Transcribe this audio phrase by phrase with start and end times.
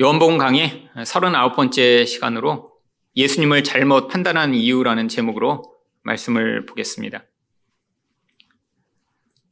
[0.00, 2.72] 요한복음 강의 39번째 시간으로
[3.16, 7.24] 예수님을 잘못 판단한 이유라는 제목으로 말씀을 보겠습니다.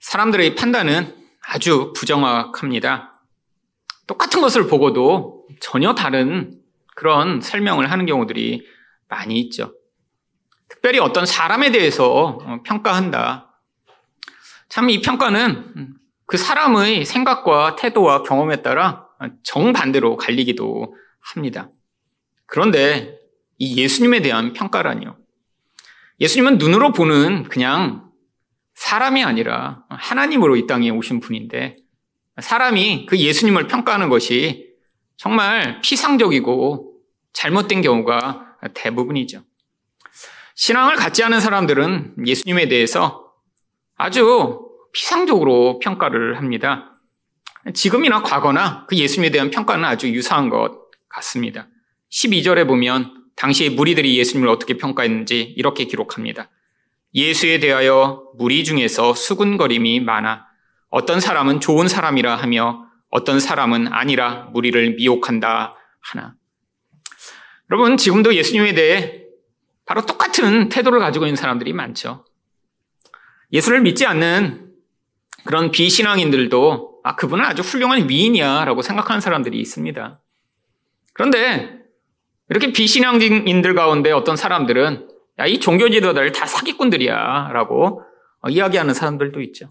[0.00, 1.14] 사람들의 판단은
[1.46, 3.20] 아주 부정확합니다.
[4.06, 6.62] 똑같은 것을 보고도 전혀 다른
[6.96, 8.66] 그런 설명을 하는 경우들이
[9.06, 9.74] 많이 있죠.
[10.70, 13.60] 특별히 어떤 사람에 대해서 평가한다.
[14.70, 15.94] 참 이 평가는
[16.24, 19.07] 그 사람의 생각과 태도와 경험에 따라
[19.42, 21.70] 정반대로 갈리기도 합니다.
[22.46, 23.18] 그런데
[23.58, 25.16] 이 예수님에 대한 평가라니요.
[26.20, 28.10] 예수님은 눈으로 보는 그냥
[28.74, 31.76] 사람이 아니라 하나님으로 이 땅에 오신 분인데
[32.40, 34.68] 사람이 그 예수님을 평가하는 것이
[35.16, 36.94] 정말 피상적이고
[37.32, 39.42] 잘못된 경우가 대부분이죠.
[40.54, 43.32] 신앙을 갖지 않은 사람들은 예수님에 대해서
[43.96, 44.60] 아주
[44.92, 46.97] 피상적으로 평가를 합니다.
[47.74, 51.68] 지금이나 과거나 그 예수님에 대한 평가는 아주 유사한 것 같습니다.
[52.10, 56.50] 12절에 보면 당시의 무리들이 예수님을 어떻게 평가했는지 이렇게 기록합니다.
[57.14, 60.46] 예수에 대하여 무리 중에서 수군거림이 많아
[60.90, 66.34] 어떤 사람은 좋은 사람이라 하며 어떤 사람은 아니라 무리를 미혹한다 하나.
[67.70, 69.24] 여러분, 지금도 예수님에 대해
[69.84, 72.24] 바로 똑같은 태도를 가지고 있는 사람들이 많죠.
[73.52, 74.72] 예수를 믿지 않는
[75.44, 80.20] 그런 비신앙인들도 아, 그분은 아주 훌륭한 위인이야 라고 생각하는 사람들이 있습니다.
[81.14, 81.78] 그런데
[82.50, 85.08] 이렇게 비신앙인들 가운데 어떤 사람들은
[85.40, 88.02] 야, 이 종교 지도자들 다 사기꾼들이야 라고
[88.48, 89.68] 이야기하는 사람들도 있죠.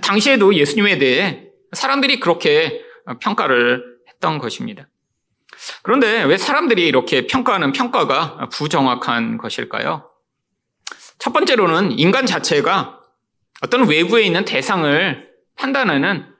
[0.00, 2.82] 당시에도 예수님에 대해 사람들이 그렇게
[3.20, 4.88] 평가를 했던 것입니다.
[5.82, 10.08] 그런데 왜 사람들이 이렇게 평가하는 평가가 부정확한 것일까요?
[11.18, 12.98] 첫 번째로는 인간 자체가
[13.62, 16.31] 어떤 외부에 있는 대상을 판단하는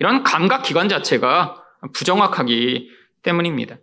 [0.00, 1.62] 이런 감각 기관 자체가
[1.94, 2.90] 부정확하기
[3.22, 3.76] 때문입니다.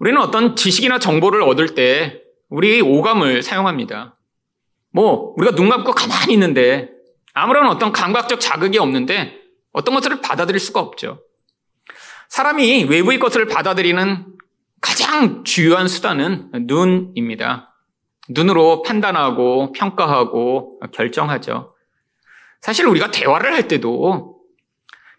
[0.00, 4.16] 우리는 어떤 지식이나 정보를 얻을 때 우리의 오감을 사용합니다.
[4.92, 6.90] 뭐, 우리가 눈 감고 가만히 있는데
[7.32, 9.38] 아무런 어떤 감각적 자극이 없는데
[9.72, 11.22] 어떤 것들을 받아들일 수가 없죠.
[12.28, 14.26] 사람이 외부의 것을 받아들이는
[14.80, 17.74] 가장 주요한 수단은 눈입니다.
[18.30, 21.74] 눈으로 판단하고 평가하고 결정하죠.
[22.60, 24.29] 사실 우리가 대화를 할 때도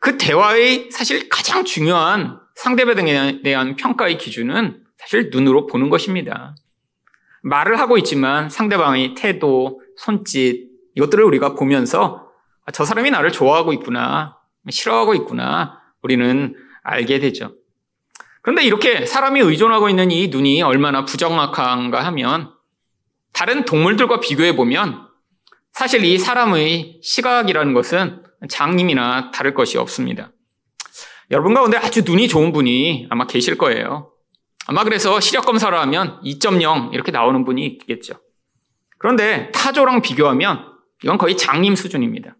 [0.01, 6.55] 그 대화의 사실 가장 중요한 상대방에 대한 평가의 기준은 사실 눈으로 보는 것입니다.
[7.43, 12.27] 말을 하고 있지만 상대방의 태도, 손짓, 이것들을 우리가 보면서
[12.65, 14.37] 아, 저 사람이 나를 좋아하고 있구나,
[14.69, 17.53] 싫어하고 있구나, 우리는 알게 되죠.
[18.41, 22.51] 그런데 이렇게 사람이 의존하고 있는 이 눈이 얼마나 부정확한가 하면
[23.33, 25.07] 다른 동물들과 비교해 보면
[25.73, 30.31] 사실 이 사람의 시각이라는 것은 장님이나 다를 것이 없습니다.
[31.29, 34.11] 여러분 가운데 아주 눈이 좋은 분이 아마 계실 거예요.
[34.67, 38.15] 아마 그래서 시력 검사를 하면 2.0 이렇게 나오는 분이 있겠죠.
[38.97, 40.65] 그런데 타조랑 비교하면
[41.03, 42.35] 이건 거의 장님 수준입니다.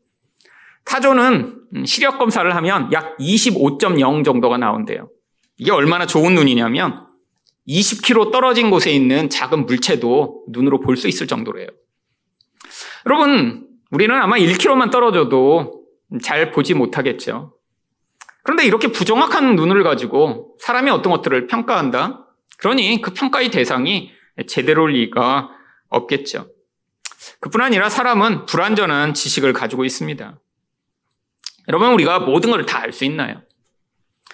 [0.86, 5.10] 타조는 시력 검사를 하면 약 25.0 정도가 나온대요.
[5.58, 7.08] 이게 얼마나 좋은 눈이냐면
[7.68, 11.68] 20km 떨어진 곳에 있는 작은 물체도 눈으로 볼 수 있을 정도래요.
[13.06, 15.81] 여러분, 우리는 아마 1km만 떨어져도
[16.22, 17.56] 잘 보지 못하겠죠.
[18.44, 22.28] 그런데 이렇게 부정확한 눈을 가지고 사람이 어떤 것들을 평가한다?
[22.58, 24.12] 그러니 그 평가의 대상이
[24.48, 25.50] 제대로일 리가
[25.90, 26.48] 없겠죠.
[27.40, 30.40] 그뿐 아니라 사람은 불완전한 지식을 가지고 있습니다.
[31.68, 33.44] 여러분, 우리가 모든 걸 다 알 수 있나요?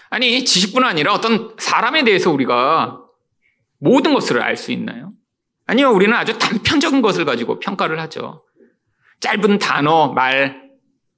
[0.09, 3.01] 아니, 지식뿐 아니라 어떤 사람에 대해서 우리가
[3.79, 5.09] 모든 것을 알 수 있나요?
[5.65, 8.45] 아니요, 우리는 아주 단편적인 것을 가지고 평가를 하죠.
[9.19, 10.66] 짧은 단어, 말,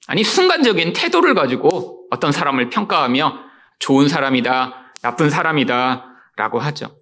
[0.10, 3.42] 아니, 순간적인 태도를 가지고 어떤 사람을 평가하며
[3.78, 6.04] 좋은 사람이다, 나쁜 사람이다,
[6.36, 6.96] 라고 하죠.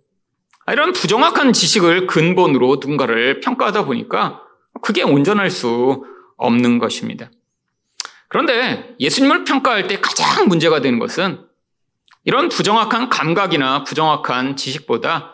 [0.70, 4.42] 이런 부정확한 지식을 근본으로 누군가를 평가하다 보니까
[4.82, 6.04] 그게 온전할 수
[6.36, 7.32] 없는 것입니다.
[8.28, 11.46] 그런데 예수님을 평가할 때 가장 문제가 되는 것은
[12.26, 15.34] 이런 부정확한 감각이나 부정확한 지식보다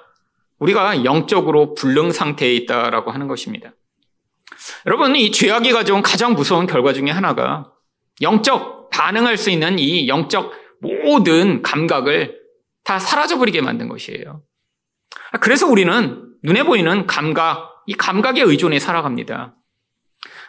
[0.60, 3.72] 우리가 영적으로 불능 상태에 있다라고 하는 것입니다.
[4.86, 7.72] 여러분, 이 죄악이 가져온 가장 무서운 결과 중에 하나가
[8.22, 12.40] 영적 반응할 수 있는 이 영적 모든 감각을
[12.84, 14.44] 다 사라져버리게 만든 것이에요.
[15.42, 19.56] 그래서 우리는 눈에 보이는 감각, 이 감각에 의존해 살아갑니다.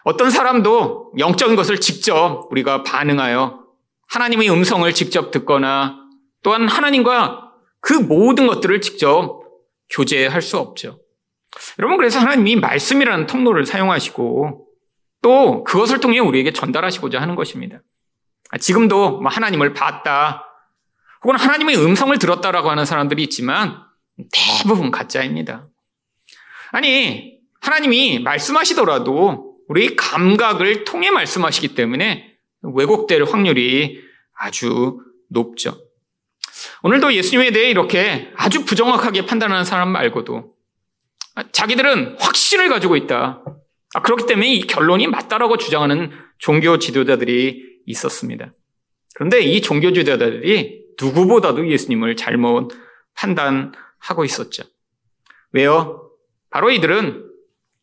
[0.02, 3.64] 어떤 사람도 영적인 것을 직접 우리가 반응하여
[4.08, 5.96] 하나님의 음성을 직접 듣거나
[6.42, 9.42] 또한 하나님과 그 모든 것들을 직접
[9.90, 11.00] 교제할 수 없죠.
[11.78, 14.66] 여러분, 그래서 하나님이 말씀이라는 통로를 사용하시고
[15.22, 17.80] 또 그것을 통해 우리에게 전달하시고자 하는 것입니다.
[18.50, 20.46] 아, 지금도 뭐 하나님을 봤다.
[21.22, 23.82] 혹은 하나님의 음성을 들었다라고 하는 사람들이 있지만
[24.32, 25.66] 대부분 가짜입니다.
[26.70, 34.02] 아니, 하나님이 말씀하시더라도 우리 감각을 통해 말씀하시기 때문에 왜곡될 확률이
[34.36, 35.78] 아주 높죠.
[36.82, 40.53] 오늘도 예수님에 대해 이렇게 아주 부정확하게 판단하는 사람 말고도
[41.52, 43.42] 자기들은 확신을 가지고 있다.
[43.94, 48.52] 아, 그렇기 때문에 이 결론이 맞다라고 주장하는 종교 지도자들이 있었습니다.
[49.14, 52.70] 그런데 이 종교 지도자들이 누구보다도 예수님을 잘못
[53.14, 54.64] 판단하고 있었죠.
[55.52, 56.10] 왜요?
[56.50, 57.24] 바로 이들은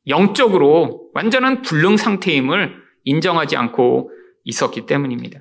[0.07, 4.11] 영적으로 완전한 불능 상태임을 인정하지 않고
[4.43, 5.39] 있었기 때문입니다.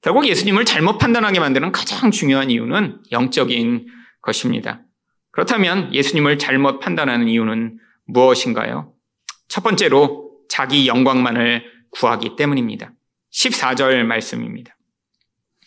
[0.00, 3.86] 결국 예수님을 잘못 판단하게 만드는 가장 중요한 이유는 영적인
[4.20, 4.82] 것입니다.
[5.34, 8.92] 그렇다면 예수님을 잘못 판단하는 이유는 무엇인가요?
[9.48, 12.92] 첫 번째로 자기 영광만을 구하기 때문입니다.
[13.32, 14.76] 14절 말씀입니다.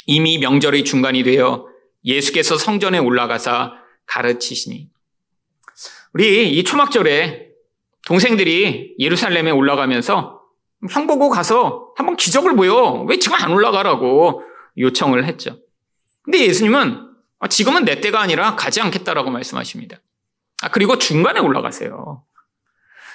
[0.06, 1.68] 이미 명절의 중간이 되어
[2.06, 3.74] 예수께서 성전에 올라가사
[4.06, 4.90] 가르치시니.
[6.14, 7.50] 우리 이 초막절에
[8.06, 10.42] 동생들이 예루살렘에 올라가면서
[10.90, 13.06] 형 보고 가서 한번 기적을 보여.
[13.10, 14.44] 왜 지금 안 올라가라고
[14.78, 15.60] 요청을 했죠.
[16.24, 17.07] 근데 예수님은 아,
[17.48, 19.98] 지금은 내 때가 아니라 가지 않겠다라고 말씀하십니다.
[20.64, 22.24] 아, 그리고 중간에 올라가세요.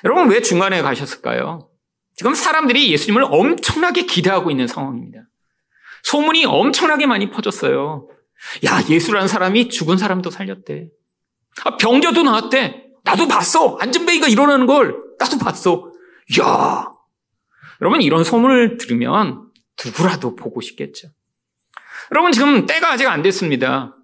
[0.04, 1.68] 여러분 왜 중간에 가셨을까요?
[2.14, 5.22] 지금 사람들이 예수님을 엄청나게 기대하고 있는 상황입니다.
[6.04, 8.08] 소문이 엄청나게 많이 퍼졌어요.
[8.66, 10.88] 야, 예수라는 사람이 죽은 사람도 살렸대.
[11.64, 12.86] 아, 병자도 나왔대.
[13.04, 13.76] 나도 봤어.
[13.80, 15.92] 안전베이가 일어나는 걸 나도 봤어.
[16.40, 16.86] 야,
[17.80, 19.48] 여러분 이런 소문을 들으면
[19.84, 21.08] 누구라도 보고 싶겠죠.
[22.12, 23.96] 여러분 지금 때가 아직 안 됐습니다.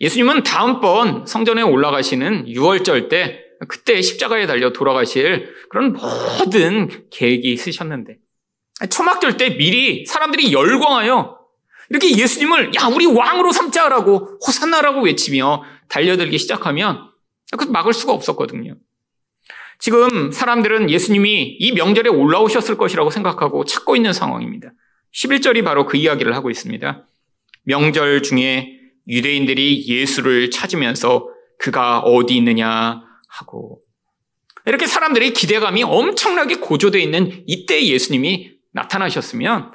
[0.00, 8.16] 예수님은 다음번 성전에 올라가시는 6월절 때 그때 십자가에 달려 돌아가실 그런 모든 계획이 있으셨는데
[8.88, 11.38] 초막절 때 미리 사람들이 열광하여
[11.90, 17.08] 이렇게 예수님을 야 우리 왕으로 삼자라고 호산나라고 외치며 달려들기 시작하면
[17.58, 18.76] 그 막을 수가 없었거든요.
[19.78, 24.70] 지금 사람들은 예수님이 이 명절에 올라오셨을 것이라고 생각하고 찾고 있는 상황입니다.
[25.14, 27.04] 11절이 바로 그 이야기를 하고 있습니다.
[27.64, 33.80] 명절 중에 유대인들이 예수를 찾으면서 그가 어디 있느냐 하고
[34.66, 39.72] 이렇게 사람들의 기대감이 엄청나게 고조되어 있는 이때 예수님이 나타나셨으면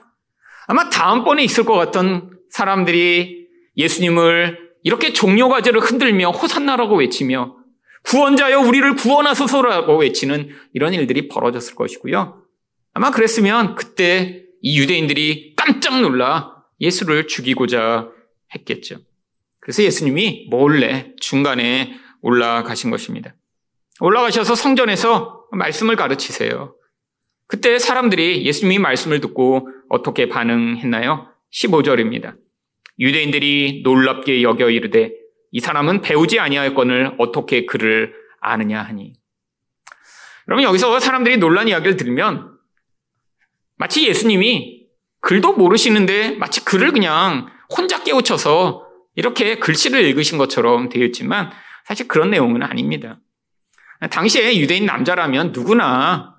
[0.68, 7.58] 아마 다음번에 있을 것 같던 사람들이 예수님을 이렇게 종료과제를 흔들며 호산나라고 외치며
[8.04, 12.44] 구원자여 우리를 구원하소서라고 외치는 이런 일들이 벌어졌을 것이고요.
[12.94, 18.10] 아마 그랬으면 그때 이 유대인들이 깜짝 놀라 예수를 죽이고자
[18.54, 19.00] 했겠죠.
[19.66, 23.34] 그래서 예수님이 몰래 중간에 올라가신 것입니다.
[24.00, 26.76] 올라가셔서 성전에서 말씀을 가르치세요.
[27.48, 31.30] 그때 사람들이 예수님이 말씀을 듣고 어떻게 반응했나요?
[31.52, 32.36] 15절입니다.
[33.00, 35.14] 유대인들이 놀랍게 여겨 이르되
[35.52, 39.14] 이 사람은 배우지 아니하였건을 어떻게 그를 아느냐 하니.
[40.48, 42.56] 여러분 여기서 사람들이 논란 이야기를 들으면
[43.78, 44.86] 마치 예수님이
[45.22, 48.85] 글도 모르시는데 마치 글을 그냥 혼자 깨우쳐서
[49.16, 51.52] 이렇게 글씨를 읽으신 것처럼 되어 있지만
[51.86, 53.20] 사실 그런 내용은 아닙니다.
[54.10, 56.36] 당시에 유대인 남자라면 누구나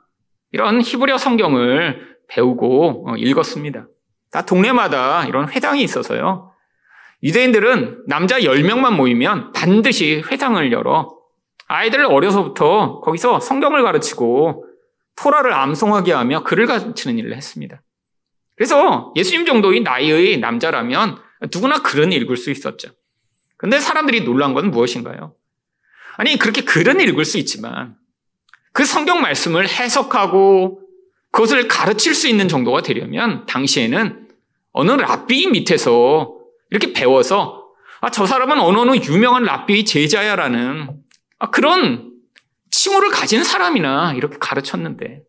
[0.53, 3.87] 이런 히브리어 성경을 배우고 어, 읽었습니다.
[4.31, 6.53] 다 동네마다 이런 회당이 있어서요.
[7.23, 11.17] 유대인들은 남자 10명만 모이면 반드시 회당을 열어
[11.69, 14.67] 아이들을 어려서부터 거기서 성경을 가르치고
[15.17, 17.83] 토라를 암송하게 하며 글을 가르치는 일을 했습니다.
[18.55, 21.19] 그래서 예수님 정도의 나이의 남자라면
[21.53, 22.91] 누구나 글은 읽을 수 있었죠.
[23.57, 25.35] 근데 사람들이 놀란 건 무엇인가요?
[26.17, 27.97] 아니, 그렇게 글은 읽을 수 있지만
[28.73, 30.83] 그 성경 말씀을 해석하고
[31.31, 34.29] 그것을 가르칠 수 있는 정도가 되려면 당시에는
[34.73, 36.35] 어느 랍비 밑에서
[36.71, 37.67] 이렇게 배워서
[38.01, 40.89] 아, 저 사람은 어느 어느 유명한 랍비의 제자야라는
[41.39, 42.13] 아, 그런
[42.71, 45.23] 칭호를 가진 사람이나 이렇게 가르쳤는데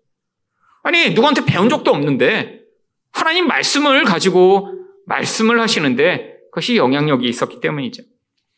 [0.83, 2.61] 아니 누구한테 배운 적도 없는데
[3.11, 4.76] 하나님 말씀을 가지고
[5.07, 8.03] 말씀을 하시는데 그것이 영향력이 있었기 때문이죠.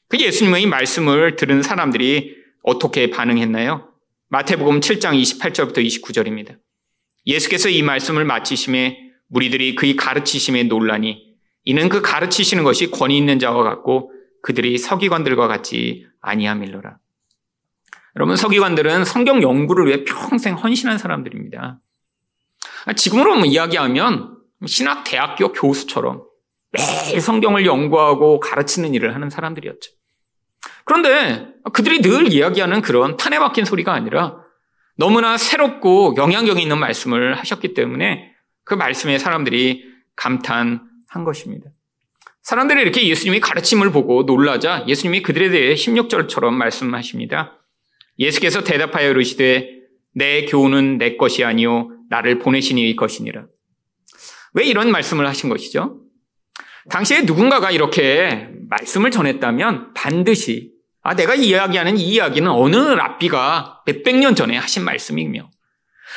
[0.09, 3.89] 그 예수님의 말씀을 들은 사람들이 어떻게 반응했나요?
[4.29, 6.57] 마태복음 7장 28절부터 29절입니다.
[7.25, 11.29] 예수께서 이 말씀을 마치심에 무리들이 그의 가르치심에 논란이
[11.65, 16.97] 이는 그 가르치시는 것이 권위 있는 자와 같고 그들이 서기관들과 같이 아니함일러라.
[18.15, 21.79] 여러분 서기관들은 성경 연구를 위해 평생 헌신한 사람들입니다.
[22.95, 26.28] 지금으로 이야기하면 신학 대학교 교수처럼
[26.71, 29.91] 매일 성경을 연구하고 가르치는 일을 하는 사람들이었죠.
[30.85, 34.37] 그런데 그들이 늘 이야기하는 그런 판에 박힌 소리가 아니라
[34.97, 38.33] 너무나 새롭고 영향력 있는 말씀을 하셨기 때문에
[38.63, 39.85] 그 말씀에 사람들이
[40.15, 41.69] 감탄 한 것입니다.
[42.41, 47.59] 사람들이 이렇게 예수님이 가르침을 보고 놀라자 예수님이 그들에 대해 16절처럼 말씀하십니다.
[48.17, 49.69] 예수께서 대답하여 이르시되
[50.13, 53.45] 내 교훈은 내 것이 아니요 나를 보내신 이의 것이니라.
[54.53, 56.01] 왜 이런 말씀을 하신 것이죠?
[56.89, 64.35] 당시에 누군가가 이렇게 말씀을 전했다면 반드시 아 내가 이야기하는 이 이야기는 어느 랍비가 몇백 년
[64.35, 65.49] 전에 하신 말씀이며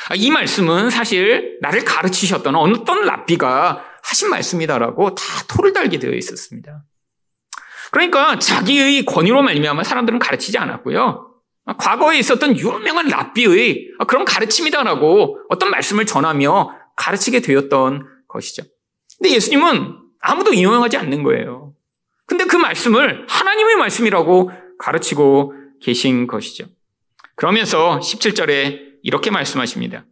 [0.09, 6.83] 아, 이 말씀은 사실 나를 가르치셨던 어떤 랍비가 하신 말씀이다라고 다 토를 달게 되어 있었습니다.
[7.91, 11.29] 그러니까 자기의 권위로 말미암아 사람들은 가르치지 않았고요.
[11.77, 18.63] 과거에 있었던 유명한 랍비의 그런 가르침이다라고 어떤 말씀을 전하며 가르치게 되었던 것이죠.
[19.19, 21.73] 근데 예수님은 아무도 인용하지 않는 거예요.
[22.25, 26.65] 근데 그 말씀을 하나님의 말씀이라고 가르치고 계신 것이죠.
[27.35, 30.05] 그러면서 17절에 이렇게 말씀하십니다.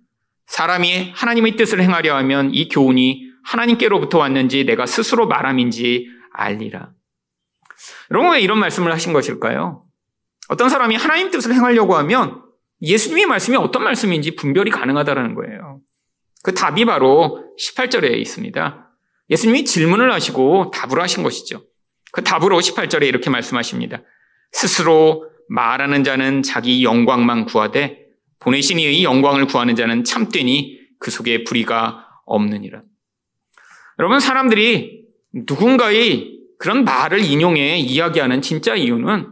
[0.48, 6.91] 사람이 하나님의 뜻을 행하려 하면 이 교훈이 하나님께로부터 왔는지 내가 스스로 말함인지 알리라.
[8.12, 9.86] 여러분 왜 이런 말씀을 하신 것일까요?
[10.50, 12.44] 어떤 사람이 하나님 뜻을 행하려고 하면
[12.82, 15.80] 예수님의 말씀이 어떤 말씀인지 분별이 가능하다는 거예요.
[16.44, 18.90] 그 답이 바로 18절에 있습니다.
[19.31, 21.63] 예수님이 질문을 하시고 답을 하신 것이죠.
[22.11, 24.01] 그 답으로 18절에 이렇게 말씀하십니다.
[24.51, 28.05] 스스로 말하는 자는 자기 영광만 구하되
[28.39, 32.81] 보내신 이의 영광을 구하는 자는 참되니 그 속에 불의가 없느니라.
[34.00, 39.31] 여러분 사람들이 누군가의 그런 말을 인용해 이야기하는 진짜 이유는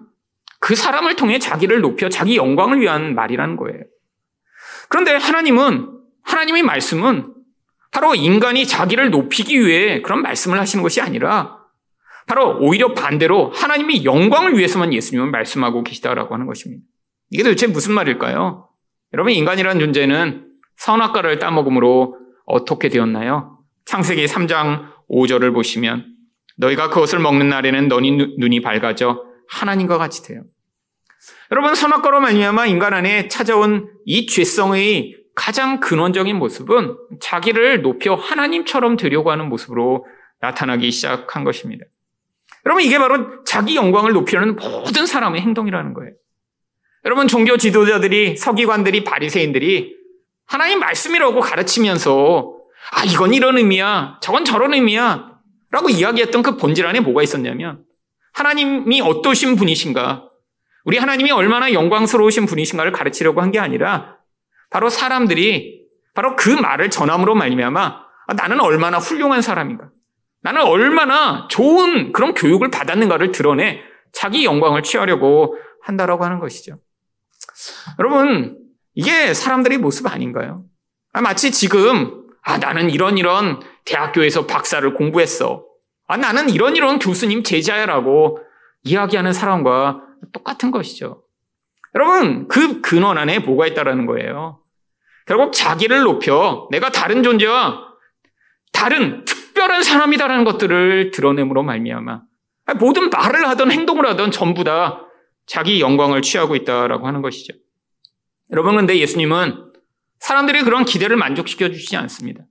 [0.59, 3.83] 그 사람을 통해 자기를 높여 자기 영광을 위한 말이라는 거예요.
[4.89, 5.89] 그런데 하나님은,
[6.23, 7.33] 하나님의 말씀은
[7.99, 11.57] 바로 인간이 자기를 높이기 위해 그런 말씀을 하시는 것이 아니라
[12.27, 16.81] 바로 오히려 반대로 하나님의 영광을 위해서만 예수님은 말씀하고 계시다라고 하는 것입니다.
[17.29, 18.69] 이게 도대체 무슨 말일까요?
[19.11, 23.59] 여러분, 인간이라는 존재는 선악과를 따먹음으로 어떻게 되었나요?
[23.83, 26.05] 창세기 3장 5절을 보시면
[26.55, 30.43] 너희가 그것을 먹는 날에는 너희 눈이 밝아져 하나님과 같이 돼요.
[31.51, 39.31] 여러분 선악과로 말미암아 인간 안에 찾아온 이 죄성의 가장 근원적인 모습은 자기를 높여 하나님처럼 되려고
[39.31, 40.05] 하는 모습으로
[40.41, 41.85] 나타나기 시작한 것입니다.
[42.65, 46.11] 여러분 이게 바로 자기 영광을 높이려는 모든 사람의 행동이라는 거예요.
[47.05, 49.95] 여러분 종교 지도자들이 서기관들이 바리새인들이
[50.45, 52.57] 하나님 말씀이라고 가르치면서
[52.91, 55.31] 아 이건 이런 의미야 저건 저런 의미야
[55.71, 57.85] 라고 이야기했던 그 본질 안에 뭐가 있었냐면
[58.33, 60.25] 하나님이 어떠신 분이신가?
[60.83, 64.18] 우리 하나님이 얼마나 영광스러우신 분이신가를 가르치려고 한 게 아니라
[64.69, 65.79] 바로 사람들이
[66.13, 67.81] 바로 그 말을 전함으로 말미암아
[68.27, 69.89] 아, 나는 얼마나 훌륭한 사람인가?
[70.41, 76.75] 나는 얼마나 좋은 그런 교육을 받았는가를 드러내 자기 영광을 취하려고 한다라고 하는 것이죠.
[77.99, 78.57] 여러분,
[78.93, 80.63] 이게 사람들의 모습 아닌가요?
[81.11, 85.65] 아, 마치 지금, 아, 나는 이런 이런 대학교에서 박사를 공부했어.
[86.07, 88.39] 아, 나는 이런 이런 교수님 제자야라고
[88.83, 90.01] 이야기하는 사람과
[90.33, 91.23] 똑같은 것이죠.
[91.99, 94.61] 여러분, 그 근원 안에 뭐가 있다라는 거예요.
[95.25, 97.89] 결국 자기를 높여 내가 다른 존재와
[98.71, 102.21] 다른 특별한 사람이다라는 것들을 드러냄으로 말미암아
[102.79, 105.01] 모든 말을 하던 행동을 하던 전부 다
[105.45, 107.53] 자기 영광을 취하고 있다라고 하는 것이죠.
[108.51, 109.73] 여러분, 근데 예수님은
[110.19, 112.43] 사람들이 그런 기대를 만족시켜 주시지 않습니다.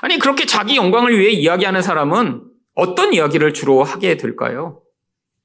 [0.00, 2.44] 아니, 그렇게 자기 영광을 위해 이야기하는 사람은
[2.74, 4.80] 어떤 이야기를 주로 하게 될까요?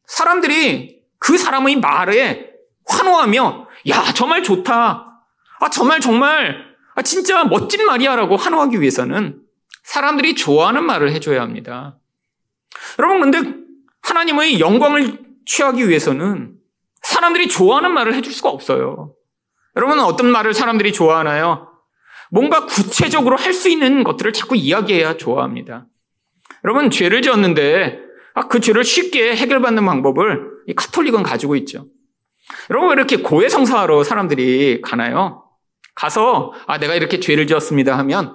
[0.06, 2.55] 사람들이 그 사람의 말에
[2.86, 5.22] 환호하며, 야, 저 말 좋다.
[5.60, 6.64] 아, 저 말 정말,
[6.96, 8.16] 아, 진짜 멋진 말이야.
[8.16, 9.42] 라고 환호하기 위해서는
[9.84, 11.98] 사람들이 좋아하는 말을 해줘야 합니다.
[13.00, 13.54] 여러분, 근데
[14.02, 16.56] 하나님의 영광을 취하기 위해서는
[17.02, 19.14] 사람들이 좋아하는 말을 해줄 수가 없어요.
[19.76, 21.70] 여러분은 어떤 말을 사람들이 좋아하나요?
[22.32, 25.86] 뭔가 구체적으로 할 수 있는 것들을 자꾸 이야기해야 좋아합니다.
[26.64, 28.00] 여러분, 죄를 지었는데,
[28.34, 31.86] 아, 그 죄를 쉽게 해결받는 방법을 이 카톨릭은 가지고 있죠.
[32.70, 35.44] 여러분, 왜 이렇게 고해성사하러 사람들이 가나요?
[35.96, 38.34] 가서, 아, 내가 이렇게 죄를 지었습니다 하면,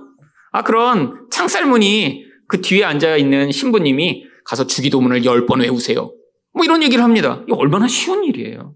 [0.53, 6.13] 아, 그런 창살문이 그 뒤에 앉아있는 신부님이 가서 주기도문을 열 번 외우세요.
[6.53, 7.43] 뭐 이런 얘기를 합니다.
[7.47, 8.75] 이거 얼마나 쉬운 일이에요.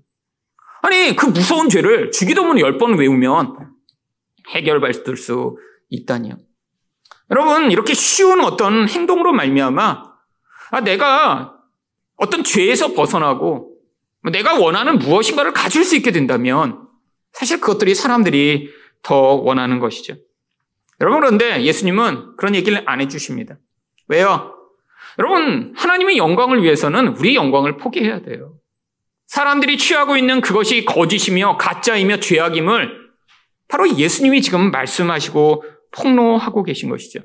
[0.82, 3.56] 아니, 그 무서운 죄를 주기도문 열 번 외우면
[4.50, 5.56] 해결받을 수
[5.90, 6.36] 있다니요.
[7.30, 10.02] 여러분 이렇게 쉬운 어떤 행동으로 말미암아
[10.70, 11.54] 아, 내가
[12.16, 13.73] 어떤 죄에서 벗어나고
[14.30, 16.86] 내가 원하는 무엇인가를 가질 수 있게 된다면
[17.32, 18.70] 사실 그것들이 사람들이
[19.02, 20.16] 더 원하는 것이죠.
[21.00, 23.58] 여러분 그런데 예수님은 그런 얘기를 안 해주십니다.
[24.08, 24.54] 왜요?
[25.18, 28.54] 여러분 하나님의 영광을 위해서는 우리 영광을 포기해야 돼요.
[29.26, 33.04] 사람들이 취하고 있는 그것이 거짓이며 가짜이며 죄악임을
[33.68, 37.20] 바로 예수님이 지금 말씀하시고 폭로하고 계신 것이죠.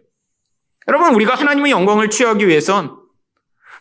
[0.87, 2.97] 여러분, 우리가 하나님의 영광을 취하기 위해선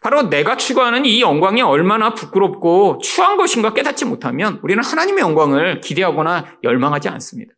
[0.00, 6.59] 바로 내가 추구하는 이 영광이 얼마나 부끄럽고 추한 것인가 깨닫지 못하면 우리는 하나님의 영광을 기대하거나
[6.62, 7.52] 열망하지 않습니다.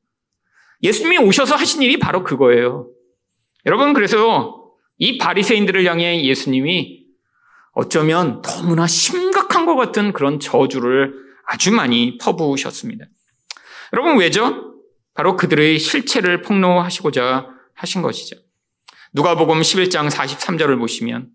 [0.83, 2.89] 예수님이 오셔서 하신 일이 바로 그거예요.
[3.67, 4.65] 여러분 그래서
[4.97, 7.05] 이 바리새인들을 향해 예수님이
[7.73, 11.15] 어쩌면 너무나 심각한 것 같은 그런 저주를
[11.47, 13.05] 아주 많이 퍼부으셨습니다.
[13.93, 14.75] 여러분 왜죠?
[15.15, 18.37] 바로 그들의 실체를 폭로하시고자 하신 것이죠.
[19.13, 21.29] 누가복음 11장 43절을 보시면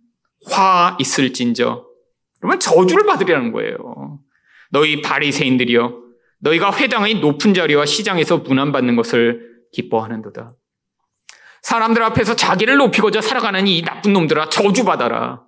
[0.50, 1.86] 화 있을진저
[2.40, 4.20] 그러면 저주를 받으려는 거예요.
[4.70, 6.06] 너희 바리새인들이여
[6.40, 10.52] 너희가 회당의 높은 자리와 시장에서 문안받는 것을 기뻐하는도다.
[11.62, 15.44] 사람들 앞에서 자기를 높이고자 살아가는 이 나쁜 놈들아 저주받아라.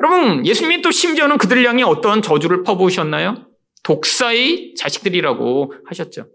[0.00, 3.46] 여러분 예수님이 또 심지어는 그들 향해 어떤 저주를 퍼부으셨나요?
[3.82, 6.26] 독사의 자식들이라고 하셨죠.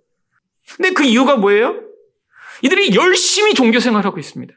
[0.76, 1.76] 근데 그 이유가 뭐예요?
[2.64, 4.54] 이들이 열심히 종교 생활하고 있습니다.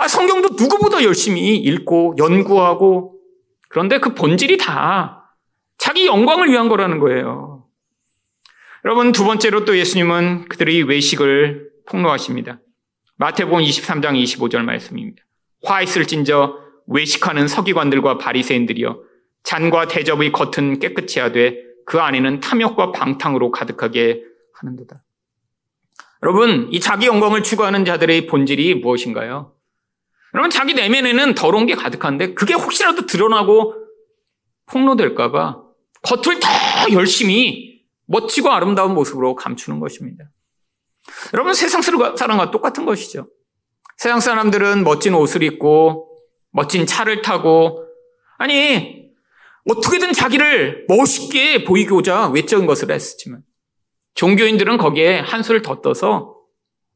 [0.00, 3.20] 아, 성경도 누구보다 열심히 읽고 연구하고
[3.68, 5.36] 그런데 그 본질이 다
[5.76, 7.66] 자기 영광을 위한 거라는 거예요.
[8.86, 12.60] 여러분 두 번째로 또 예수님은 그들의 외식을 폭로하십니다.
[13.16, 15.22] 마태복음 23장 25절 말씀입니다.
[15.64, 18.98] 화 있을진저 외식하는 서기관들과 바리새인들이여
[19.42, 24.22] 잔과 대접의 겉은 깨끗이 하되 그 안에는 탐욕과 방탕으로 가득하게
[24.54, 25.04] 하는도다.
[26.22, 29.59] 여러분, 이 자기 영광을 추구하는 자들의 본질이 무엇인가요?
[30.34, 33.74] 여러분, 자기 내면에는 더러운 게 가득한데 그게 혹시라도 드러나고
[34.66, 35.62] 폭로될까봐
[36.02, 36.48] 겉을 더
[36.92, 40.24] 열심히 멋지고 아름다운 모습으로 감추는 것입니다.
[41.34, 43.26] 여러분, 세상 사람과 똑같은 것이죠.
[43.96, 46.10] 세상 사람들은 멋진 옷을 입고
[46.52, 47.84] 멋진 차를 타고
[48.38, 49.10] 아니
[49.68, 53.42] 어떻게든 자기를 멋있게 보이고자 외적인 것을 했지만
[54.14, 56.36] 종교인들은 거기에 한 수를 더 떠서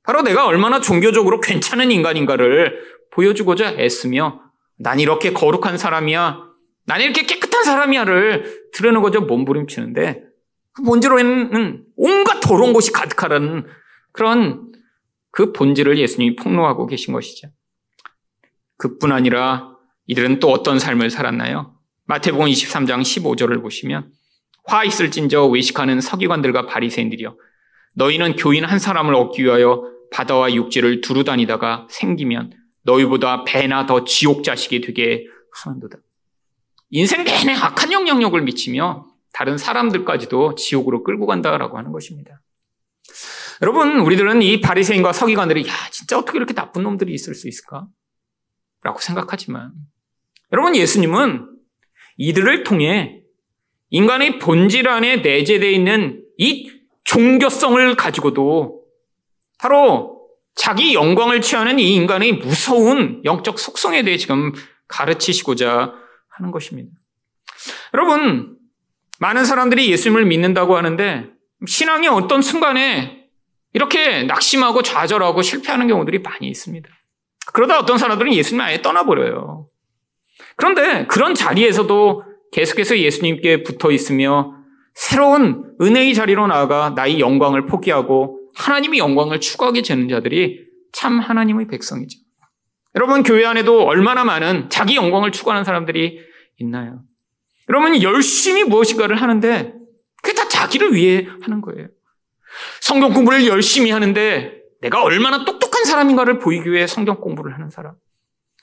[0.03, 2.81] 바로 내가 얼마나 종교적으로 괜찮은 인간인가를
[3.15, 4.43] 보여주고자 애쓰며
[4.77, 6.43] 난 이렇게 거룩한 사람이야.
[6.87, 10.23] 난 이렇게 깨끗한 사람이야를 드러내고자 몸부림치는데
[10.75, 13.67] 그 본질로는 온갖 더러운 것이 가득하라는
[14.13, 14.73] 그런
[15.31, 17.49] 그 본질을 예수님이 폭로하고 계신 것이죠.
[18.77, 19.71] 그뿐 아니라
[20.07, 21.75] 이들은 또 어떤 삶을 살았나요?
[22.07, 24.13] 마태복음 23장 15절을 보시면
[24.65, 27.37] 화 있을진저 외식하는 서기관들과 바리새인들이여
[27.95, 32.53] 너희는 교인 한 사람을 얻기 위하여 바다와 육지를 두루 다니다가 생기면
[32.85, 35.27] 너희보다 배나 더 지옥 자식이 되게
[35.65, 35.99] 하는도다.
[36.91, 42.41] 인생 내내 악한 영향력을 미치며 다른 사람들까지도 지옥으로 끌고 간다라고 하는 것입니다.
[43.63, 47.89] 여러분, 우리들은 이 바리새인과 서기관들이 야, 진짜 어떻게 이렇게 나쁜 놈들이 있을 수 있을까?
[48.85, 49.73] 라고 생각하지만
[50.53, 51.49] 여러분 예수님은
[52.19, 53.23] 이들을 통해
[53.91, 56.71] 인간의 본질 안에 내재되어 있는 이
[57.05, 58.85] 종교성을 가지고도
[59.59, 60.14] 바로
[60.55, 64.53] 자기 영광을 취하는 이 인간의 무서운 영적 속성에 대해 지금
[64.89, 65.93] 가르치시고자
[66.31, 66.91] 하는 것입니다.
[67.93, 68.57] 여러분,
[69.21, 71.31] 많은 사람들이 예수님을 믿는다고 하는데
[71.67, 73.25] 신앙의 어떤 순간에
[73.73, 76.89] 이렇게 낙심하고 좌절하고 실패하는 경우들이 많이 있습니다.
[77.53, 79.69] 그러다 어떤 사람들은 예수님 아예 떠나버려요.
[80.57, 84.55] 그런데 그런 자리에서도 계속해서 예수님께 붙어 있으며
[84.95, 92.19] 새로운 은혜의 자리로 나아가 나의 영광을 포기하고 하나님의 영광을 추구하게 되는 자들이 참 하나님의 백성이죠.
[92.95, 96.21] 여러분, 교회 안에도 얼마나 많은 자기 영광을 추구하는 사람들이
[96.59, 97.03] 있나요?
[97.69, 99.75] 여러분, 열심히 무엇인가를 하는데
[100.23, 101.89] 그게 다 자기를 위해 하는 거예요.
[102.81, 107.95] 성경 공부를 열심히 하는데 내가 얼마나 똑똑한 사람인가를 보이기 위해 성경 공부를 하는 사람.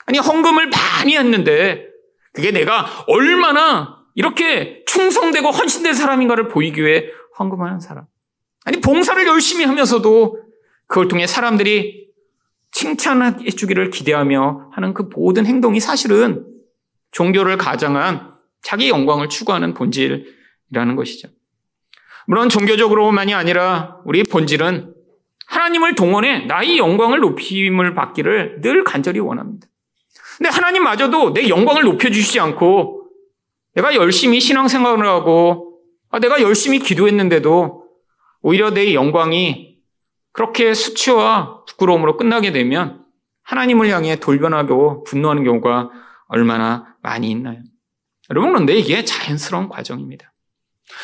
[0.06, 1.86] 아니, 헌금을 많이 했는데
[2.32, 8.06] 그게 내가 얼마나 이렇게 충성되고 헌신된 사람인가를 보이기 위해 헌금하는 사람.
[8.64, 10.38] 아니, 봉사를 열심히 하면서도
[10.86, 12.08] 그걸 통해 사람들이
[12.70, 16.46] 칭찬해 주기를 기대하며 하는 그 모든 행동이 사실은
[17.10, 21.28] 종교를 가장한 자기 영광을 추구하는 본질이라는 것이죠.
[22.26, 24.94] 물론 종교적으로만이 아니라 우리의 본질은
[25.46, 29.66] 하나님을 동원해 나의 영광을 높임을 받기를 늘 간절히 원합니다.
[30.38, 33.08] 근데 하나님마저도 내 영광을 높여주시지 않고
[33.74, 37.81] 내가 열심히 신앙생활을 하고 아, 내가 열심히 기도했는데도
[38.42, 39.78] 오히려 내 영광이
[40.32, 43.04] 그렇게 수치와 부끄러움으로 끝나게 되면
[43.42, 45.90] 하나님을 향해 돌변하고 분노하는 경우가
[46.26, 47.60] 얼마나 많이 있나요?
[48.30, 50.32] 여러분, 그런데 이게 자연스러운 과정입니다.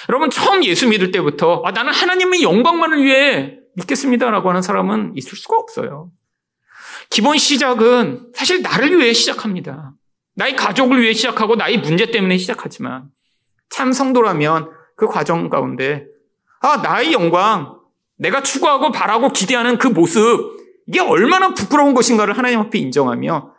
[0.08, 5.56] 여러분, 처음 예수 믿을 때부터 아, 나는 하나님의 영광만을 위해 믿겠습니다라고 하는 사람은 있을 수가
[5.56, 6.10] 없어요.
[7.10, 9.94] 기본 시작은 사실 나를 위해 시작합니다.
[10.34, 13.10] 나의 가족을 위해 시작하고 나의 문제 때문에 시작하지만
[13.70, 16.06] 참 성도라면 그 과정 가운데
[16.60, 17.78] 아, 나의 영광,
[18.16, 23.54] 내가 추구하고 바라고 기대하는 그 모습, 이게 얼마나 부끄러운 것인가를 하나님 앞에 인정하며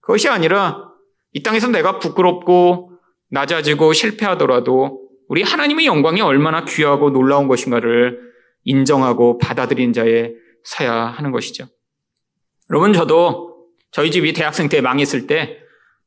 [0.00, 0.90] 그것이 아니라
[1.32, 2.92] 이 땅에서 내가 부끄럽고
[3.30, 8.20] 낮아지고 실패하더라도 우리 하나님의 영광이 얼마나 귀하고 놀라운 것인가를
[8.64, 10.32] 인정하고 받아들인 자에
[10.64, 11.66] 서야 하는 것이죠.
[12.70, 15.58] 여러분, 저도 저희 집이 대학생 때 망했을 때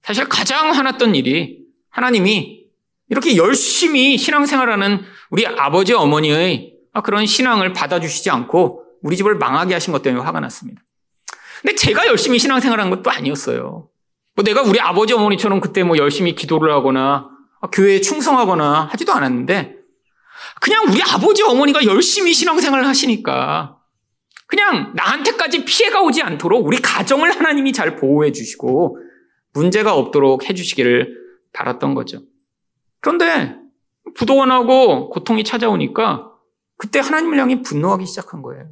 [0.04, 2.65] 사실 가장 화났던 일이 하나님이
[3.10, 10.02] 이렇게 열심히 신앙생활하는 우리 아버지 어머니의 그런 신앙을 받아주시지 않고 우리 집을 망하게 하신 것
[10.02, 10.82] 때문에 화가 났습니다.
[11.62, 13.90] 근데 제가 열심히 신앙생활한 것도 아니었어요.
[14.36, 17.30] 뭐 내가 우리 아버지 어머니처럼 그때 뭐 열심히 기도를 하거나
[17.72, 19.76] 교회에 충성하거나 하지도 않았는데
[20.62, 23.78] 그냥 우리 아버지 어머니가 열심히 신앙생활을 하시니까
[24.48, 29.00] 그냥 나한테까지 피해가 오지 않도록 우리 가정을 하나님이 잘 보호해 주시고
[29.54, 31.16] 문제가 없도록 해 주시기를
[31.54, 32.22] 바랐던 거죠.
[33.06, 33.56] 그런데
[34.16, 36.32] 부도원하고 고통이 찾아오니까
[36.76, 38.66] 그때 하나님을 향해 분노하기 시작한 거예요.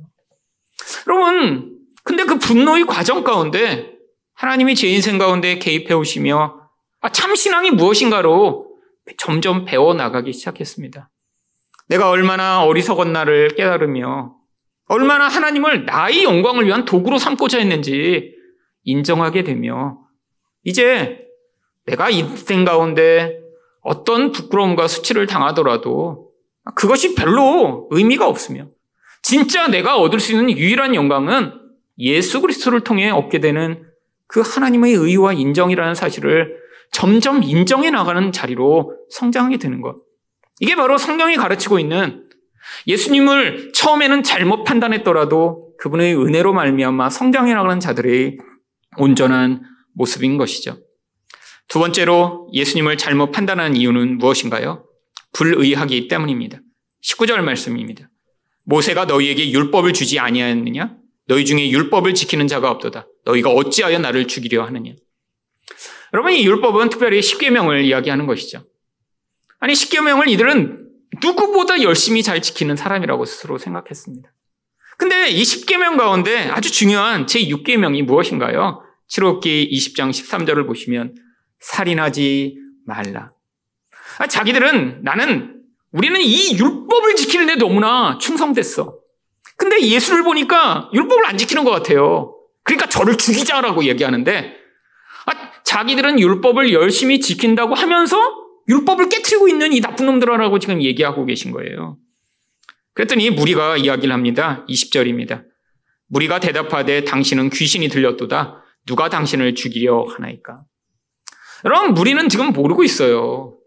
[1.07, 3.93] 여러분, 근데 그 분노의 과정 가운데
[4.33, 6.61] 하나님이 제 인생 가운데 개입해 오시며
[7.01, 8.75] 아, 참 신앙이 무엇인가로
[9.19, 11.11] 점점 배워 나가기 시작했습니다.
[11.89, 14.35] 내가 얼마나 어리석은 나를 깨달으며
[14.87, 18.33] 얼마나 하나님을 나의 영광을 위한 도구로 삼고자 했는지
[18.81, 19.99] 인정하게 되며
[20.63, 21.27] 이제
[21.85, 23.42] 내가 인생 가운데
[23.83, 26.29] 어떤 부끄러움과 수치를 당하더라도
[26.75, 28.67] 그것이 별로 의미가 없으며
[29.21, 31.53] 진짜 내가 얻을 수 있는 유일한 영광은
[31.99, 33.83] 예수 그리스도를 통해 얻게 되는
[34.27, 36.57] 그 하나님의 의와 인정이라는 사실을
[36.91, 39.95] 점점 인정해 나가는 자리로 성장하게 되는 것.
[40.59, 42.27] 이게 바로 성경이 가르치고 있는
[42.87, 48.37] 예수님을 처음에는 잘못 판단했더라도 그분의 은혜로 말미암아 성장해 나가는 자들의
[48.97, 50.77] 온전한 모습인 것이죠.
[51.67, 54.85] 두 번째로 예수님을 잘못 판단하는 이유는 무엇인가요?
[55.33, 56.59] 불의하기 때문입니다.
[57.03, 58.09] 19절 말씀입니다.
[58.65, 60.95] 모세가 너희에게 율법을 주지 아니하였느냐?
[61.27, 63.07] 너희 중에 율법을 지키는 자가 없도다.
[63.25, 64.93] 너희가 어찌하여 나를 죽이려 하느냐?
[66.13, 68.63] 여러분 이 율법은 특별히 십계명을 이야기하는 것이죠.
[69.59, 70.89] 아니 십계명을 이들은
[71.21, 74.31] 누구보다 열심히 잘 지키는 사람이라고 스스로 생각했습니다.
[74.97, 78.83] 근데 이 십계명 가운데 아주 중요한 제 6계명이 무엇인가요?
[79.09, 81.15] 7호기 20장 13절을 보시면
[81.63, 83.31] 살인하지 말라.
[84.19, 88.97] 아, 자기들은 나는 우리는 이 율법을 지키는데 너무나 충성됐어.
[89.57, 92.35] 근데 예수를 보니까 율법을 안 지키는 것 같아요.
[92.63, 94.55] 그러니까 저를 죽이자라고 얘기하는데
[95.25, 98.17] 아, 자기들은 율법을 열심히 지킨다고 하면서
[98.67, 101.97] 율법을 깨뜨리고 있는 이 나쁜 놈들이라고 지금 얘기하고 계신 거예요.
[102.93, 104.65] 그랬더니 무리가 이야기를 합니다.
[104.69, 105.43] 20절입니다.
[106.07, 108.63] 무리가 대답하되 당신은 귀신이 들렸도다.
[108.85, 110.63] 누가 당신을 죽이려 하나이까?
[111.65, 113.57] 여러분, 무리는 지금 모르고 있어요.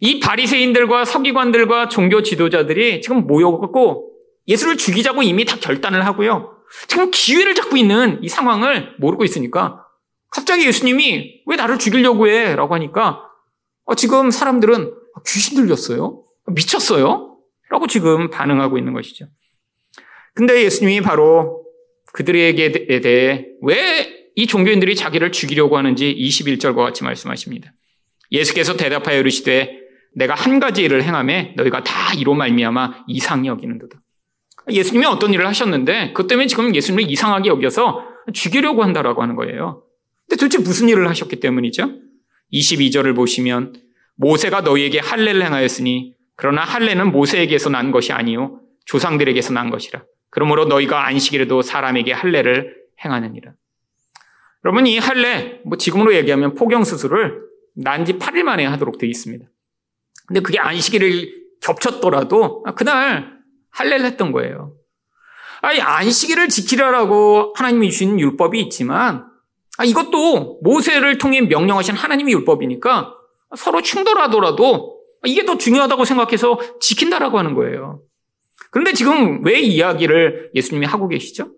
[0.00, 4.10] 이 바리새인들과 서기관들과 종교 지도자들이 지금 모여갖고
[4.48, 6.56] 예수를 죽이자고 이미 다 결단을 하고요.
[6.88, 9.84] 지금 기회를 잡고 있는 이 상황을 모르고 있으니까
[10.30, 12.54] 갑자기 예수님이 왜 나를 죽이려고 해?
[12.54, 13.22] 라고 하니까
[13.84, 14.94] 어, 지금 사람들은
[15.26, 16.22] 귀신 들렸어요?
[16.46, 17.36] 미쳤어요?
[17.68, 19.26] 라고 지금 반응하고 있는 것이죠.
[20.34, 21.64] 근데 예수님이 바로
[22.12, 27.72] 그들에게 대해 왜 이 종교인들이 자기를 죽이려고 하는지 21절과 같이 말씀하십니다.
[28.32, 29.78] 예수께서 대답하여 이르시되
[30.14, 33.98] 내가 한 가지 일을 행함에 너희가 다 이로 말미암아 이상히 여기는도다.
[34.70, 39.84] 예수님이 어떤 일을 하셨는데 그것 때문에 지금 예수님을 이상하게 여겨서 죽이려고 한다라고 하는 거예요.
[40.28, 41.90] 근데 도대체 무슨 일을 하셨기 때문이죠?
[42.52, 43.74] 22절을 보시면
[44.16, 50.04] 모세가 너희에게 할례를 행하였으니 그러나 할례는 모세에게서 난 것이 아니요 조상들에게서 난 것이라.
[50.30, 53.52] 그러므로 너희가 안식일에도 사람에게 할례를 행하느니라.
[54.64, 57.42] 여러분 이 할례 뭐 지금으로 얘기하면 포경 수술을
[57.76, 59.46] 난 지 8일 만에 하도록 되어 있습니다.
[60.26, 63.38] 근데 그게 안식일을 겹쳤더라도 그날
[63.70, 64.74] 할례를 했던 거예요.
[65.62, 69.26] 아니 안식일을 지키라라고 하나님이 주신 율법이 있지만
[69.78, 73.14] 아, 이것도 모세를 통해 명령하신 하나님의 율법이니까
[73.56, 78.02] 서로 충돌하더라도 이게 더 중요하다고 생각해서 지킨다라고 하는 거예요.
[78.70, 81.52] 그런데 지금 왜 이야기를 예수님이 하고 계시죠?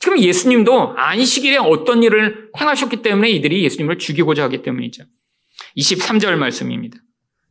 [0.00, 5.04] 지금 예수님도 안식일에 어떤 일을 행하셨기 때문에 이들이 예수님을 죽이고자 하기 때문이죠.
[5.76, 6.98] 23절 말씀입니다.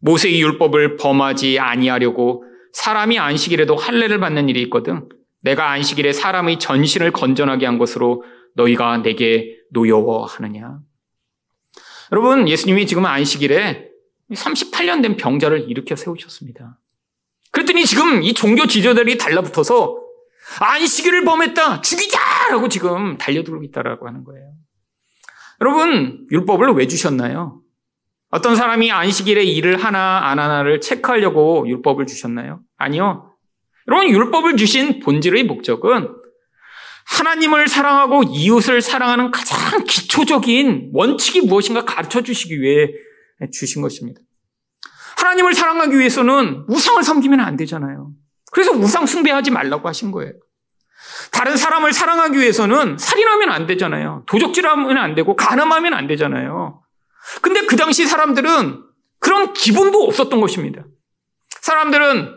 [0.01, 5.07] 모세의 율법을 범하지 아니하려고 사람이 안식일에도 할례를 받는 일이 있거든.
[5.41, 8.23] 내가 안식일에 사람의 전신을 건전하게 한 것으로
[8.55, 10.79] 너희가 내게 노여워하느냐.
[12.11, 13.89] 여러분, 예수님이 지금 안식일에
[14.33, 16.79] 38년 된 병자를 일으켜 세우셨습니다.
[17.51, 19.99] 그랬더니 지금 이 종교 지도자들이 달라붙어서
[20.59, 21.81] 안식일을 범했다!
[21.81, 22.19] 죽이자!
[22.49, 24.53] 라고 지금 달려들고 있다라고 하는 거예요.
[25.61, 27.61] 여러분, 율법을 왜 주셨나요?
[28.31, 32.61] 어떤 사람이 안식일에 일을 하나 안 하나를 체크하려고 율법을 주셨나요?
[32.77, 33.35] 아니요.
[33.87, 36.15] 여러분, 율법을 주신 본질의 목적은
[37.07, 42.91] 하나님을 사랑하고 이웃을 사랑하는 가장 기초적인 원칙이 무엇인가 가르쳐 주시기 위해
[43.51, 44.21] 주신 것입니다.
[45.17, 48.11] 하나님을 사랑하기 위해서는 우상을 섬기면 안 되잖아요.
[48.51, 50.33] 그래서 우상 숭배하지 말라고 하신 거예요.
[51.31, 54.23] 다른 사람을 사랑하기 위해서는 살인하면 안 되잖아요.
[54.27, 56.81] 도적질하면 안 되고 가늠하면 안 되잖아요.
[57.41, 58.83] 근데 그 당시 사람들은
[59.19, 60.83] 그런 기본도 없었던 것입니다.
[61.61, 62.35] 사람들은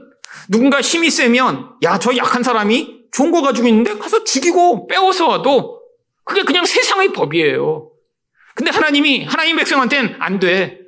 [0.48, 5.80] 누군가 힘이 세면 야, 저 약한 사람이 좋은 거 가지고 있는데 가서 죽이고 빼앗아 와도
[6.24, 7.90] 그게 그냥 세상의 법이에요.
[8.54, 10.78] 근데 하나님이 하나님 백성한테는 안 돼.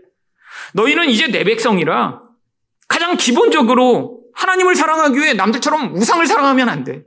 [0.75, 2.21] 너희는 이제 내 백성이라
[2.89, 7.03] 가장 기본적으로 하나님을 사랑하기 위해 남들처럼 우상을 사랑하면 안 돼.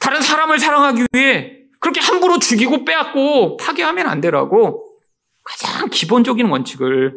[0.00, 4.88] 다른 사람을 사랑하기 위해 그렇게 함부로 죽이고 빼앗고 파괴하면 안 되라고
[5.42, 7.14] 가장 기본적인 원칙을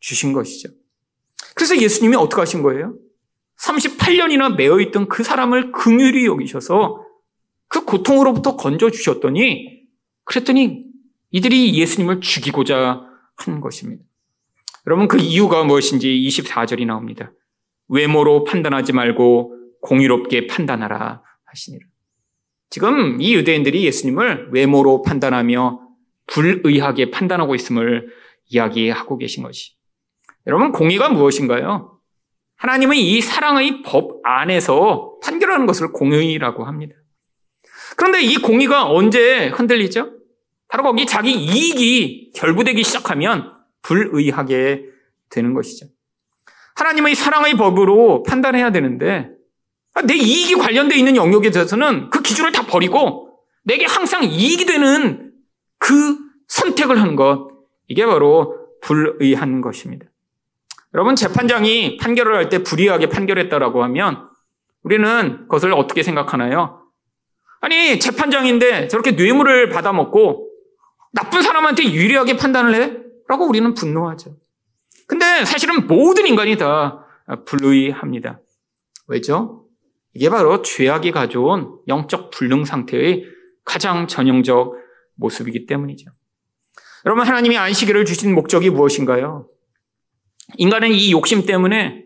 [0.00, 0.70] 주신 것이죠.
[1.54, 2.94] 그래서 예수님이 어떻게 하신 거예요?
[3.60, 7.04] 38년이나 매어 있던 그 사람을 긍휼히 여기셔서
[7.68, 9.82] 그 고통으로부터 건져 주셨더니
[10.24, 10.84] 그랬더니
[11.30, 13.02] 이들이 예수님을 죽이고자
[13.36, 14.02] 한 것입니다.
[14.86, 17.32] 여러분 그 이유가 무엇인지 24절이 나옵니다.
[17.88, 21.86] 외모로 판단하지 말고 공의롭게 판단하라 하시니라.
[22.70, 25.80] 지금 이 유대인들이 예수님을 외모로 판단하며
[26.26, 28.08] 불의하게 판단하고 있음을
[28.46, 29.72] 이야기하고 계신 것이.
[30.46, 31.98] 여러분 공의가 무엇인가요?
[32.56, 36.94] 하나님은 이 사랑의 법 안에서 판결하는 것을 공의라고 합니다.
[37.96, 40.12] 그런데 이 공의가 언제 흔들리죠?
[40.68, 43.52] 바로 거기 자기 이익이 결부되기 시작하면
[43.82, 44.84] 불의하게
[45.30, 45.86] 되는 것이죠.
[46.76, 49.30] 하나님의 사랑의 법으로 판단해야 되는데
[50.02, 55.32] 내 이익이 관련되어 있는 영역에 대해서는 그 기준을 다 버리고 내게 항상 이익이 되는
[55.78, 57.48] 그 선택을 하는 것
[57.88, 60.06] 이게 바로 불의한 것입니다.
[60.94, 64.28] 여러분 재판장이 판결을 할 때 불이하게 판결했다라고 하면
[64.82, 66.82] 우리는 그것을 어떻게 생각하나요?
[67.60, 70.48] 아니 재판장인데 저렇게 뇌물을 받아먹고
[71.12, 72.96] 나쁜 사람한테 유리하게 판단을 해?
[73.28, 74.36] 라고 우리는 분노하죠.
[75.06, 77.04] 근데 사실은 모든 인간이 다
[77.46, 78.40] 불의합니다.
[79.08, 79.67] 왜죠?
[80.14, 83.24] 이게 바로 죄악이 가져온 영적 불능 상태의
[83.64, 84.74] 가장 전형적
[85.16, 86.10] 모습이기 때문이죠.
[87.06, 89.48] 여러분 하나님이 안식일을 주신 목적이 무엇인가요?
[90.56, 92.04] 인간은 이 욕심 때문에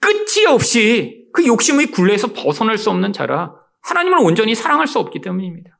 [0.00, 5.78] 끝이 없이 그 욕심의 굴레에서 벗어날 수 없는 자라 하나님을 온전히 사랑할 수 없기 때문입니다.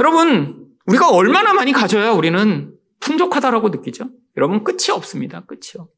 [0.00, 4.06] 여러분, 우리가 얼마나 많이 가져야 우리는 풍족하다라고 느끼죠?
[4.36, 5.44] 여러분, 끝이 없습니다.
[5.46, 5.88] 끝이요.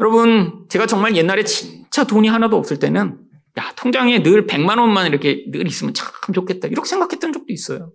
[0.00, 3.18] 여러분, 제가 정말 옛날에 진짜 돈이 하나도 없을 때는
[3.58, 6.68] 야, 통장에 늘 100만 원만 이렇게 늘 있으면 참 좋겠다.
[6.68, 7.92] 이렇게 생각했던 적도 있어요.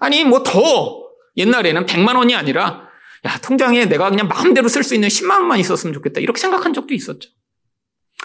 [0.00, 2.88] 아니, 뭐 더 옛날에는 100만 원이 아니라
[3.24, 6.20] 야, 통장에 내가 그냥 마음대로 쓸 수 있는 10만 원만 있었으면 좋겠다.
[6.20, 7.30] 이렇게 생각한 적도 있었죠.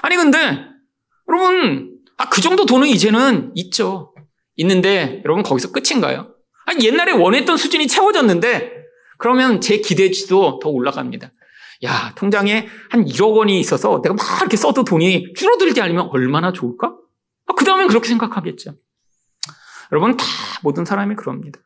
[0.01, 0.37] 아니, 근데,
[1.27, 4.13] 여러분, 아, 그 정도 돈은 이제는 있죠.
[4.57, 6.35] 있는데, 여러분, 거기서 끝인가요?
[6.65, 8.71] 아니, 옛날에 원했던 수준이 채워졌는데,
[9.17, 11.31] 그러면 제 기대치도 더 올라갑니다.
[11.83, 16.95] 야, 통장에 한 1억 원이 있어서 내가 막 이렇게 써도 돈이 줄어들지 않으면 얼마나 좋을까?
[17.47, 18.75] 아, 그 다음엔 그렇게 생각하겠죠.
[19.91, 20.25] 여러분, 다
[20.63, 21.59] 모든 사람이 그럽니다.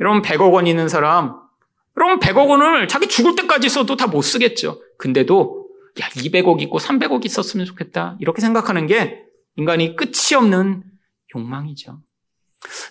[0.00, 1.34] 여러분, 100억 원 있는 사람,
[1.94, 4.80] 그럼 100억 원을 자기 죽을 때까지 써도 다 못 쓰겠죠.
[4.98, 5.68] 근데도
[6.00, 8.16] 야 200억 있고 300억 있었으면 좋겠다.
[8.20, 9.24] 이렇게 생각하는 게
[9.56, 10.82] 인간이 끝이 없는
[11.34, 12.00] 욕망이죠.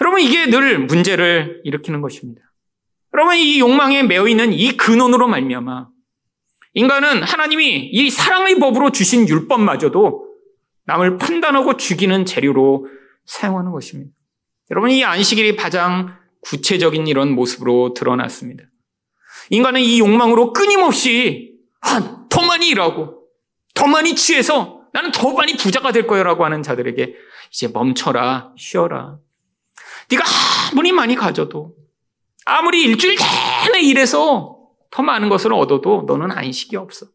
[0.02, 2.42] 여러분 이게 늘 문제를 일으키는 것입니다.
[3.14, 5.88] 여러분 이 욕망에 매여 있는 이 근원으로 말미암아
[6.74, 10.28] 인간은 하나님이 이 사랑의 법으로 주신 율법마저도
[10.86, 12.88] 남을 판단하고 죽이는 재료로
[13.26, 14.12] 사용하는 것입니다.
[14.72, 18.64] 여러분 이 안식일이 가장 구체적인 이런 모습으로 드러났습니다.
[19.50, 23.24] 인간은 이 욕망으로 끊임없이 아, 더 많이 일하고
[23.74, 27.14] 더 많이 취해서 나는 더 많이 부자가 될 거야라고 하는 자들에게
[27.52, 29.18] 이제 멈춰라 쉬어라.
[30.10, 30.24] 네가
[30.72, 31.76] 아무리 많이 가져도
[32.46, 33.18] 아무리 일주일
[33.66, 34.53] 내내 일해서
[34.94, 37.08] 더 많은 것을 얻어도 너는 안식이 없어.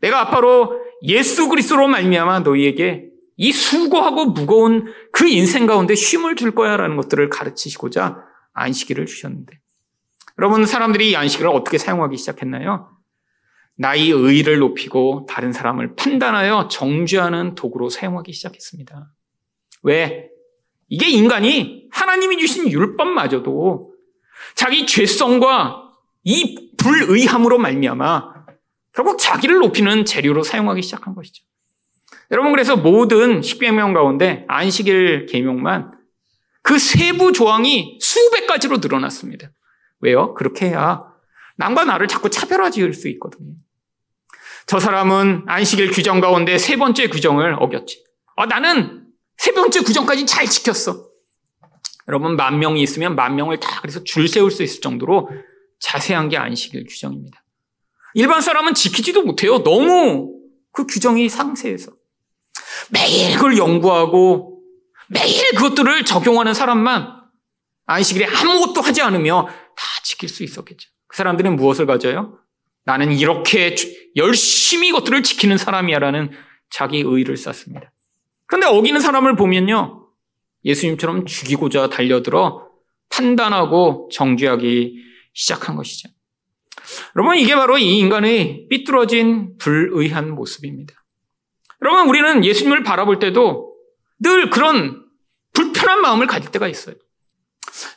[0.00, 6.96] 내가 아빠로 예수 그리스도로 말미암아 너희에게 이 수고하고 무거운 그 인생 가운데 쉼을 줄 거야라는
[6.96, 8.18] 것들을 가르치시고자
[8.52, 9.60] 안식일을 주셨는데
[10.40, 12.90] 여러분, 사람들이 이 안식을 어떻게 사용하기 시작했나요?
[13.76, 19.12] 나의 의를 높이고 다른 사람을 판단하여 정죄하는 도구로 사용하기 시작했습니다.
[19.84, 20.30] 왜?
[20.88, 23.94] 이게 인간이 하나님이 주신 율법마저도
[24.56, 25.83] 자기 죄성과
[26.24, 28.34] 이 불의함으로 말미암아
[28.92, 31.44] 결국 자기를 높이는 재료로 사용하기 시작한 것이죠.
[32.30, 35.92] 여러분 그래서 모든 십계명 가운데 안식일 계명만
[36.62, 39.50] 그 세부 조항이 수백 가지로 늘어났습니다.
[40.00, 40.34] 왜요?
[40.34, 41.02] 그렇게 해야
[41.56, 43.54] 남과 나를 자꾸 차별화 지을 수 있거든요.
[44.66, 48.02] 저 사람은 안식일 규정 가운데 세 번째 규정을 어겼지.
[48.36, 49.04] 아, 나는
[49.36, 51.06] 세 번째 규정까지 잘 지켰어.
[52.08, 55.30] 여러분 만 명이 있으면 만 명을 다 그래서 줄 세울 수 있을 정도로
[55.84, 57.44] 자세한 게 안식일 규정입니다.
[58.14, 59.62] 일반 사람은 지키지도 못해요.
[59.62, 60.32] 너무
[60.72, 61.92] 그 규정이 상세해서.
[62.90, 64.62] 매일 그걸 연구하고
[65.08, 67.22] 매일 그것들을 적용하는 사람만
[67.86, 70.88] 안식일에 아무것도 하지 않으며 다 지킬 수 있었겠죠.
[71.06, 72.38] 그 사람들은 무엇을 가져요?
[72.84, 73.74] 나는 이렇게
[74.16, 76.30] 열심히 이것들을 지키는 사람이야라는
[76.70, 77.92] 자기 의의를 쌓습니다.
[78.46, 80.08] 그런데 어기는 사람을 보면요.
[80.64, 82.68] 예수님처럼 죽이고자 달려들어
[83.10, 86.08] 판단하고 정죄하기 시작한 것이죠.
[87.16, 90.94] 여러분, 이게 바로 이 인간의 삐뚤어진 불의한 모습입니다.
[91.82, 93.74] 여러분, 우리는 예수님을 바라볼 때도
[94.20, 95.04] 늘 그런
[95.52, 96.94] 불편한 마음을 가질 때가 있어요.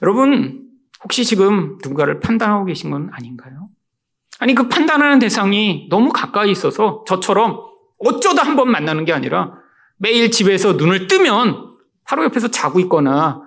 [0.02, 0.68] 여러분,
[1.04, 3.68] 혹시 지금 누군가를 판단하고 계신 건 아닌가요?
[4.40, 7.60] 아니, 그 판단하는 대상이 너무 가까이 있어서 저처럼
[8.00, 9.54] 어쩌다 한 번 만나는 게 아니라
[9.98, 13.42] 매일 집에서 눈을 뜨면 바로 옆에서 자고 있거나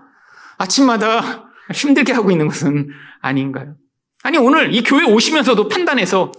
[0.59, 2.89] 아침마다 힘들게 하고 있는 것은
[3.21, 3.77] 아닌가요?
[4.23, 6.33] 아니, 오늘 이 교회 오시면서도 판단해서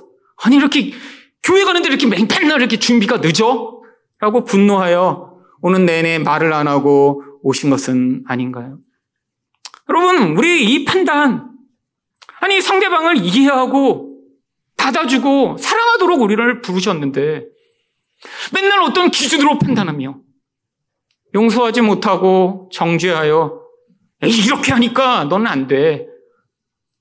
[0.43, 0.91] 아니, 이렇게
[1.43, 3.81] 교회 가는데 이렇게 맨날 이렇게 준비가 늦어?
[4.19, 8.77] 라고 분노하여 오는 내내 말을 안 하고 오신 것은 아닌가요?
[9.89, 11.49] 여러분, 우리 이 판단,
[12.39, 14.11] 아니, 상대방을 이해하고
[14.77, 17.45] 받아주고 사랑하도록 우리를 부르셨는데
[18.53, 20.19] 맨날 어떤 기준으로 판단하며
[21.33, 23.60] 용서하지 못하고 정죄하여
[24.21, 26.07] 이렇게 하니까 너는 안 돼.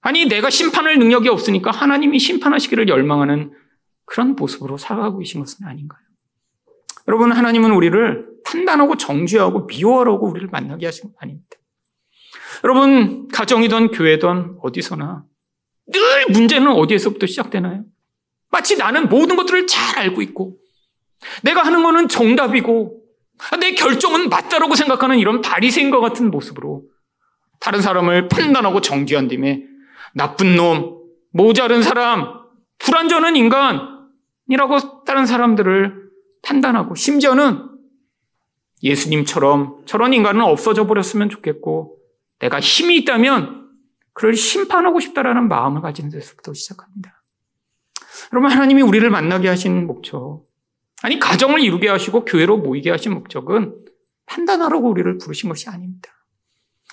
[0.01, 3.53] 아니, 내가 심판할 능력이 없으니까 하나님이 심판하시기를 열망하는
[4.07, 6.01] 그런 모습으로 살아가고 계신 것은 아닌가요?
[7.07, 11.57] 여러분, 하나님은 우리를 판단하고 정죄하고 미워하라고 우리를 만나게 하신 것 아닙니다.
[12.65, 15.25] 여러분, 가정이든 교회든 어디서나
[15.87, 17.85] 늘 문제는 어디에서부터 시작되나요?
[18.51, 20.57] 마치 나는 모든 것들을 잘 알고 있고,
[21.43, 23.01] 내가 하는 거는 정답이고,
[23.61, 26.85] 내 결정은 맞다라고 생각하는 이런 바리새인과 같은 모습으로
[27.61, 29.65] 다른 사람을 판단하고 정죄한 뒤에
[30.15, 30.99] 나쁜 놈,
[31.33, 32.41] 모자른 사람,
[32.79, 36.11] 불완전한 인간이라고 다른 사람들을
[36.43, 37.69] 판단하고 심지어는
[38.83, 41.99] 예수님처럼 저런 인간은 없어져 버렸으면 좋겠고
[42.39, 43.69] 내가 힘이 있다면
[44.15, 47.23] 그를 심판하고 싶다라는 마음을 가지는 데서부터 시작합니다.
[48.33, 50.45] 여러분 하나님이 우리를 만나게 하신 목적
[51.03, 53.77] 아니 가정을 이루게 하시고 교회로 모이게 하신 목적은
[54.27, 56.11] 판단하라고 우리를 부르신 것이 아닙니다.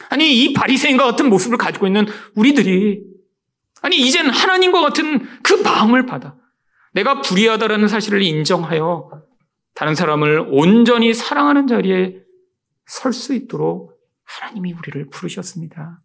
[0.09, 2.05] 아니 이 바리새인과 같은 모습을 가지고 있는
[2.35, 3.03] 우리들이
[3.81, 6.35] 아니 이젠 하나님과 같은 그 마음을 받아
[6.93, 9.23] 내가 불의하다라는 사실을 인정하여
[9.73, 12.19] 다른 사람을 온전히 사랑하는 자리에
[12.85, 15.99] 설 수 있도록 하나님이 우리를 부르셨습니다.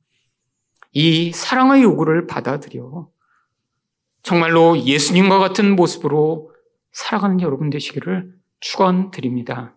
[0.92, 3.08] 이 사랑의 요구를 받아들여
[4.22, 6.52] 정말로 예수님과 같은 모습으로
[6.92, 9.76] 살아가는 여러분 되시기를 축원드립니다.